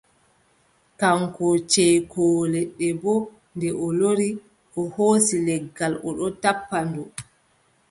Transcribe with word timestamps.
Kaŋko 0.99 1.45
ceekoowo 1.71 2.41
leɗɗe 2.53 2.87
boo, 3.01 3.21
nde 3.55 3.67
o 3.85 3.87
lori, 3.99 4.29
o 4.79 4.81
hoosi 4.93 5.35
leggal 5.47 5.93
o 6.07 6.09
ɗon 6.17 6.33
tappa 6.41 6.77
ndu. 6.89 7.03